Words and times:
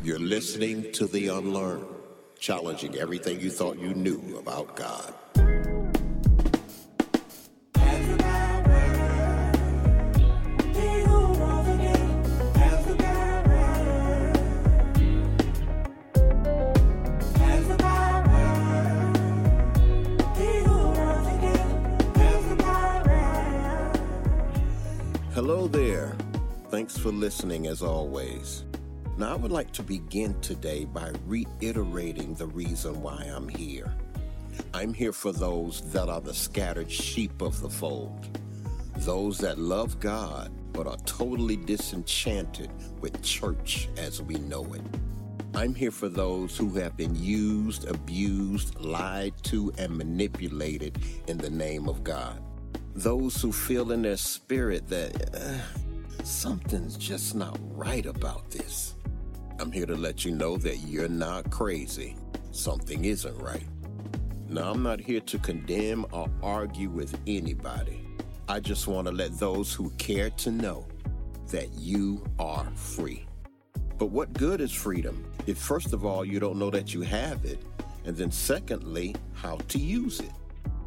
You're 0.00 0.20
listening 0.20 0.92
to 0.92 1.06
The 1.06 1.26
Unlearned, 1.26 1.84
challenging 2.38 2.96
everything 2.96 3.40
you 3.40 3.50
thought 3.50 3.78
you 3.78 3.94
knew 3.94 4.38
about 4.38 4.76
God. 4.76 5.12
Hello 25.34 25.66
there. 25.66 26.16
Thanks 26.70 26.96
for 26.96 27.10
listening 27.10 27.66
as 27.66 27.82
always. 27.82 28.67
Now, 29.18 29.32
I 29.32 29.34
would 29.34 29.50
like 29.50 29.72
to 29.72 29.82
begin 29.82 30.40
today 30.40 30.84
by 30.84 31.10
reiterating 31.26 32.34
the 32.34 32.46
reason 32.46 33.02
why 33.02 33.16
I'm 33.34 33.48
here. 33.48 33.92
I'm 34.72 34.94
here 34.94 35.12
for 35.12 35.32
those 35.32 35.80
that 35.90 36.08
are 36.08 36.20
the 36.20 36.32
scattered 36.32 36.88
sheep 36.88 37.42
of 37.42 37.60
the 37.60 37.68
fold, 37.68 38.28
those 38.98 39.36
that 39.38 39.58
love 39.58 39.98
God 39.98 40.52
but 40.72 40.86
are 40.86 40.96
totally 40.98 41.56
disenchanted 41.56 42.70
with 43.00 43.20
church 43.20 43.88
as 43.96 44.22
we 44.22 44.36
know 44.36 44.64
it. 44.72 44.82
I'm 45.52 45.74
here 45.74 45.90
for 45.90 46.08
those 46.08 46.56
who 46.56 46.74
have 46.74 46.96
been 46.96 47.16
used, 47.16 47.88
abused, 47.88 48.78
lied 48.78 49.34
to, 49.44 49.72
and 49.78 49.98
manipulated 49.98 50.96
in 51.26 51.38
the 51.38 51.50
name 51.50 51.88
of 51.88 52.04
God 52.04 52.40
those 52.94 53.40
who 53.40 53.52
feel 53.52 53.92
in 53.92 54.02
their 54.02 54.16
spirit 54.16 54.88
that 54.88 55.34
uh, 55.34 56.24
something's 56.24 56.96
just 56.96 57.34
not 57.36 57.56
right 57.76 58.06
about 58.06 58.50
this. 58.50 58.94
I'm 59.60 59.72
here 59.72 59.86
to 59.86 59.96
let 59.96 60.24
you 60.24 60.30
know 60.30 60.56
that 60.58 60.78
you're 60.78 61.08
not 61.08 61.50
crazy. 61.50 62.14
Something 62.52 63.06
isn't 63.06 63.36
right. 63.38 63.66
Now, 64.48 64.70
I'm 64.70 64.84
not 64.84 65.00
here 65.00 65.20
to 65.20 65.38
condemn 65.38 66.06
or 66.12 66.30
argue 66.42 66.88
with 66.88 67.18
anybody. 67.26 68.06
I 68.48 68.60
just 68.60 68.86
want 68.86 69.08
to 69.08 69.12
let 69.12 69.36
those 69.38 69.74
who 69.74 69.90
care 69.98 70.30
to 70.30 70.52
know 70.52 70.86
that 71.48 71.72
you 71.72 72.24
are 72.38 72.70
free. 72.76 73.26
But 73.98 74.06
what 74.06 74.32
good 74.32 74.60
is 74.60 74.72
freedom 74.72 75.28
if, 75.46 75.58
first 75.58 75.92
of 75.92 76.04
all, 76.04 76.24
you 76.24 76.38
don't 76.38 76.58
know 76.58 76.70
that 76.70 76.94
you 76.94 77.00
have 77.02 77.44
it, 77.44 77.58
and 78.04 78.16
then, 78.16 78.30
secondly, 78.30 79.16
how 79.32 79.56
to 79.56 79.78
use 79.78 80.20
it? 80.20 80.32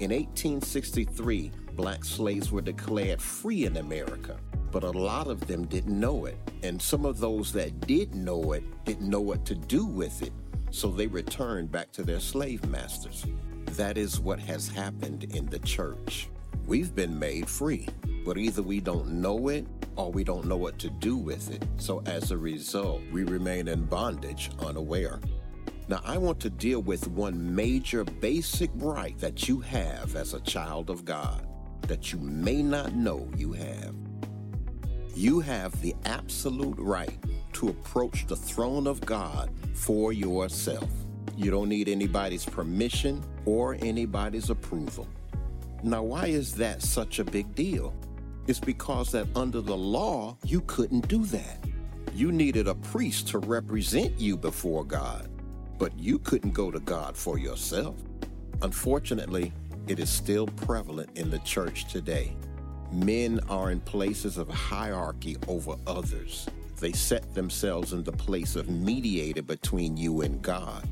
In 0.00 0.10
1863, 0.10 1.52
black 1.74 2.04
slaves 2.04 2.50
were 2.50 2.62
declared 2.62 3.22
free 3.22 3.64
in 3.64 3.76
America, 3.76 4.38
but 4.70 4.84
a 4.84 4.90
lot 4.90 5.26
of 5.26 5.46
them 5.46 5.66
didn't 5.66 5.98
know 5.98 6.26
it. 6.26 6.38
And 6.62 6.80
some 6.80 7.04
of 7.04 7.18
those 7.18 7.52
that 7.52 7.80
did 7.86 8.14
know 8.14 8.52
it 8.52 8.64
didn't 8.84 9.08
know 9.08 9.20
what 9.20 9.44
to 9.46 9.54
do 9.54 9.86
with 9.86 10.22
it, 10.22 10.32
so 10.70 10.88
they 10.88 11.06
returned 11.06 11.70
back 11.70 11.92
to 11.92 12.02
their 12.02 12.20
slave 12.20 12.64
masters. 12.66 13.24
That 13.72 13.98
is 13.98 14.20
what 14.20 14.38
has 14.40 14.68
happened 14.68 15.24
in 15.34 15.46
the 15.46 15.58
church. 15.60 16.28
We've 16.66 16.94
been 16.94 17.18
made 17.18 17.48
free, 17.48 17.88
but 18.24 18.38
either 18.38 18.62
we 18.62 18.80
don't 18.80 19.08
know 19.20 19.48
it 19.48 19.66
or 19.96 20.10
we 20.10 20.24
don't 20.24 20.46
know 20.46 20.56
what 20.56 20.78
to 20.80 20.90
do 20.90 21.16
with 21.16 21.50
it. 21.50 21.64
So 21.76 22.02
as 22.06 22.30
a 22.30 22.38
result, 22.38 23.02
we 23.12 23.24
remain 23.24 23.68
in 23.68 23.84
bondage 23.84 24.50
unaware. 24.60 25.20
Now, 25.88 26.00
I 26.04 26.18
want 26.18 26.40
to 26.40 26.50
deal 26.50 26.80
with 26.80 27.06
one 27.08 27.54
major 27.54 28.02
basic 28.02 28.70
right 28.74 29.16
that 29.18 29.48
you 29.48 29.60
have 29.60 30.16
as 30.16 30.34
a 30.34 30.40
child 30.40 30.90
of 30.90 31.04
God 31.04 31.46
that 31.82 32.12
you 32.12 32.18
may 32.18 32.62
not 32.62 32.94
know 32.94 33.28
you 33.36 33.52
have. 33.52 33.94
You 35.16 35.40
have 35.40 35.80
the 35.80 35.96
absolute 36.04 36.76
right 36.78 37.18
to 37.54 37.70
approach 37.70 38.26
the 38.26 38.36
throne 38.36 38.86
of 38.86 39.00
God 39.00 39.50
for 39.72 40.12
yourself. 40.12 40.90
You 41.34 41.50
don't 41.50 41.70
need 41.70 41.88
anybody's 41.88 42.44
permission 42.44 43.24
or 43.46 43.78
anybody's 43.80 44.50
approval. 44.50 45.08
Now, 45.82 46.02
why 46.02 46.26
is 46.26 46.54
that 46.56 46.82
such 46.82 47.18
a 47.18 47.24
big 47.24 47.54
deal? 47.54 47.94
It's 48.46 48.60
because 48.60 49.10
that 49.12 49.26
under 49.34 49.62
the 49.62 49.76
law, 49.76 50.36
you 50.44 50.60
couldn't 50.66 51.08
do 51.08 51.24
that. 51.24 51.64
You 52.12 52.30
needed 52.30 52.68
a 52.68 52.74
priest 52.74 53.26
to 53.28 53.38
represent 53.38 54.20
you 54.20 54.36
before 54.36 54.84
God, 54.84 55.30
but 55.78 55.98
you 55.98 56.18
couldn't 56.18 56.52
go 56.52 56.70
to 56.70 56.80
God 56.80 57.16
for 57.16 57.38
yourself. 57.38 57.96
Unfortunately, 58.60 59.50
it 59.88 59.98
is 59.98 60.10
still 60.10 60.46
prevalent 60.46 61.16
in 61.16 61.30
the 61.30 61.38
church 61.38 61.90
today. 61.90 62.36
Men 62.92 63.40
are 63.48 63.70
in 63.70 63.80
places 63.80 64.38
of 64.38 64.48
hierarchy 64.48 65.36
over 65.48 65.76
others. 65.86 66.48
They 66.78 66.92
set 66.92 67.34
themselves 67.34 67.92
in 67.92 68.04
the 68.04 68.12
place 68.12 68.54
of 68.54 68.68
mediator 68.68 69.42
between 69.42 69.96
you 69.96 70.20
and 70.20 70.40
God. 70.42 70.86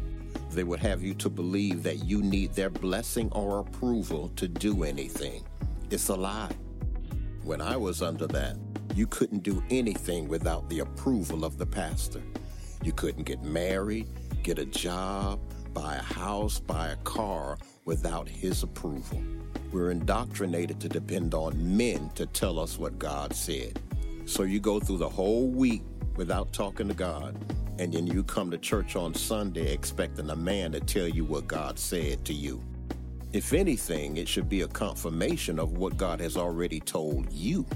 They 0.51 0.65
would 0.65 0.81
have 0.81 1.03
you 1.03 1.15
to 1.15 1.29
believe 1.29 1.83
that 1.83 2.05
you 2.05 2.23
need 2.23 2.53
their 2.55 2.71
blessing 2.71 3.29
or 3.33 3.61
approval 3.61 4.31
to 4.37 4.49
do 4.49 4.85
anything. 4.85 5.45
It's 5.91 6.09
a 6.09 6.15
lie. 6.15 6.53
When 7.43 7.61
I 7.61 7.77
was 7.77 8.03
under 8.03 8.27
that, 8.29 8.57
you 8.95 9.07
couldn't 9.07 9.43
do 9.43 9.63
anything 9.71 10.29
without 10.29 10.69
the 10.71 10.81
approval 10.81 11.45
of 11.45 11.59
the 11.59 11.67
pastor. 11.67 12.23
You 12.83 12.93
couldn't 12.93 13.25
get 13.25 13.43
married, 13.43 14.07
get 14.43 14.59
a 14.59 14.65
job, 14.65 15.41
buy 15.75 15.97
a 15.97 16.03
house, 16.03 16.61
buy 16.61 16.89
a 16.89 16.97
car 16.97 17.59
without 17.85 18.29
his 18.29 18.63
approval. 18.63 19.23
We're 19.73 19.91
indoctrinated 19.91 20.81
to 20.81 20.89
depend 20.89 21.35
on 21.35 21.77
men 21.77 22.11
to 22.15 22.27
tell 22.27 22.59
us 22.61 22.79
what 22.79 22.99
God 22.99 23.35
said. 23.35 23.81
So 24.25 24.45
you 24.45 24.61
go 24.61 24.81
through 24.81 24.99
the 24.99 25.09
whole 25.09 25.49
week 25.49 25.83
without 26.17 26.53
talking 26.53 26.89
to 26.89 26.95
God, 26.95 27.37
and 27.79 27.93
then 27.93 28.07
you 28.07 28.23
come 28.23 28.51
to 28.53 28.59
church 28.59 28.97
on 28.97 29.13
Sunday 29.15 29.73
expecting 29.73 30.31
a 30.31 30.37
man 30.37 30.73
to 30.73 30.81
tell 30.81 31.09
you 31.09 31.25
what 31.25 31.47
God 31.49 31.79
said 31.79 32.25
to 32.25 32.33
you. 32.33 32.63
If 33.33 33.53
anything, 33.53 34.17
it 34.17 34.29
should 34.29 34.49
be 34.49 34.63
a 34.63 34.69
confirmation 34.69 35.59
of 35.59 35.77
what 35.77 35.97
God 35.97 36.21
has 36.21 36.37
already 36.37 36.81
told 36.81 37.33
you. 37.33 37.67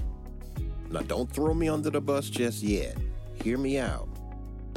Now, 0.89 1.01
don't 1.01 1.31
throw 1.31 1.53
me 1.53 1.69
under 1.69 1.91
the 1.91 2.01
bus 2.01 2.29
just 2.29 2.63
yet. 2.63 2.97
Hear 3.43 3.57
me 3.57 3.77
out. 3.77 4.08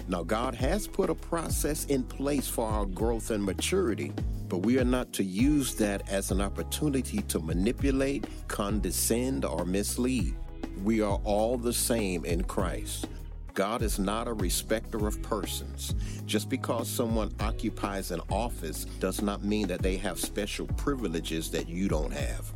Now, 0.09 0.23
God 0.23 0.55
has 0.55 0.87
put 0.87 1.11
a 1.11 1.15
process 1.15 1.85
in 1.87 2.03
place 2.03 2.49
for 2.49 2.67
our 2.67 2.87
growth 2.87 3.31
and 3.31 3.43
maturity, 3.43 4.13
but 4.49 4.59
we 4.59 4.79
are 4.79 4.85
not 4.85 5.13
to 5.15 5.25
use 5.25 5.75
that 5.77 6.09
as 6.11 6.31
an 6.31 6.41
opportunity 6.41 7.23
to 7.23 7.39
manipulate, 7.39 8.27
condescend, 8.49 9.45
or 9.45 9.65
mislead. 9.65 10.35
We 10.83 11.01
are 11.01 11.21
all 11.25 11.57
the 11.57 11.73
same 11.73 12.25
in 12.25 12.45
Christ. 12.45 13.07
God 13.55 13.83
is 13.83 13.99
not 13.99 14.29
a 14.29 14.33
respecter 14.33 15.07
of 15.07 15.23
persons. 15.23 15.95
Just 16.27 16.49
because 16.49 16.89
someone 16.89 17.35
occupies 17.39 18.11
an 18.11 18.21
office 18.31 18.87
does 18.99 19.21
not 19.21 19.45
mean 19.45 19.69
that 19.69 19.83
they 19.83 19.97
have 19.99 20.19
special 20.19 20.67
privileges 20.69 21.51
that 21.51 21.69
you 21.69 21.89
don't 21.89 22.13
have. 22.13 22.53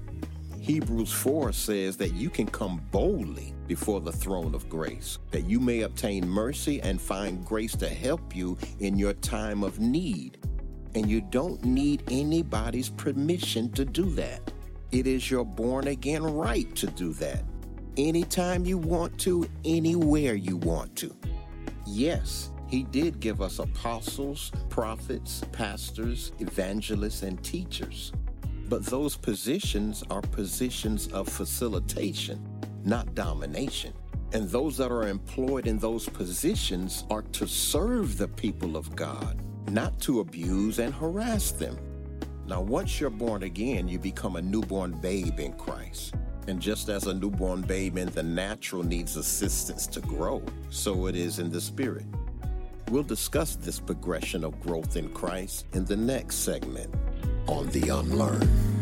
Hebrews 0.66 1.12
4 1.12 1.52
says 1.52 1.96
that 1.98 2.14
you 2.14 2.28
can 2.28 2.48
come 2.48 2.84
boldly 2.90 3.54
before 3.68 4.00
the 4.00 4.10
throne 4.10 4.52
of 4.52 4.68
grace, 4.68 5.20
that 5.30 5.44
you 5.44 5.60
may 5.60 5.82
obtain 5.82 6.28
mercy 6.28 6.82
and 6.82 7.00
find 7.00 7.44
grace 7.44 7.76
to 7.76 7.88
help 7.88 8.34
you 8.34 8.58
in 8.80 8.98
your 8.98 9.12
time 9.12 9.62
of 9.62 9.78
need. 9.78 10.38
And 10.96 11.08
you 11.08 11.20
don't 11.20 11.64
need 11.64 12.02
anybody's 12.10 12.88
permission 12.88 13.70
to 13.74 13.84
do 13.84 14.10
that. 14.16 14.52
It 14.90 15.06
is 15.06 15.30
your 15.30 15.44
born 15.44 15.86
again 15.86 16.24
right 16.24 16.74
to 16.74 16.88
do 16.88 17.12
that. 17.12 17.44
Anytime 17.96 18.66
you 18.66 18.76
want 18.76 19.16
to, 19.20 19.48
anywhere 19.64 20.34
you 20.34 20.56
want 20.56 20.96
to. 20.96 21.14
Yes, 21.86 22.50
he 22.66 22.82
did 22.82 23.20
give 23.20 23.40
us 23.40 23.60
apostles, 23.60 24.50
prophets, 24.68 25.44
pastors, 25.52 26.32
evangelists, 26.40 27.22
and 27.22 27.40
teachers. 27.44 28.10
But 28.68 28.84
those 28.84 29.16
positions 29.16 30.02
are 30.10 30.20
positions 30.20 31.06
of 31.08 31.28
facilitation, 31.28 32.44
not 32.84 33.14
domination. 33.14 33.92
And 34.32 34.48
those 34.48 34.76
that 34.78 34.90
are 34.90 35.06
employed 35.06 35.68
in 35.68 35.78
those 35.78 36.08
positions 36.08 37.04
are 37.10 37.22
to 37.22 37.46
serve 37.46 38.18
the 38.18 38.26
people 38.26 38.76
of 38.76 38.96
God, 38.96 39.40
not 39.70 40.00
to 40.00 40.18
abuse 40.18 40.80
and 40.80 40.92
harass 40.92 41.52
them. 41.52 41.78
Now, 42.48 42.60
once 42.60 43.00
you're 43.00 43.08
born 43.10 43.44
again, 43.44 43.86
you 43.88 44.00
become 44.00 44.34
a 44.34 44.42
newborn 44.42 44.92
babe 45.00 45.38
in 45.38 45.52
Christ. 45.52 46.14
And 46.48 46.60
just 46.60 46.88
as 46.88 47.06
a 47.06 47.14
newborn 47.14 47.62
babe 47.62 47.96
in 47.98 48.08
the 48.08 48.22
natural 48.22 48.82
needs 48.82 49.16
assistance 49.16 49.86
to 49.88 50.00
grow, 50.00 50.42
so 50.70 51.06
it 51.06 51.14
is 51.14 51.38
in 51.38 51.50
the 51.50 51.60
spirit. 51.60 52.06
We'll 52.90 53.02
discuss 53.04 53.56
this 53.56 53.80
progression 53.80 54.44
of 54.44 54.60
growth 54.60 54.96
in 54.96 55.08
Christ 55.10 55.66
in 55.72 55.84
the 55.84 55.96
next 55.96 56.36
segment 56.36 56.94
on 57.48 57.68
The 57.68 57.88
Unlearned. 57.88 58.75